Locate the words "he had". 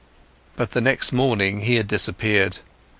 1.61-1.87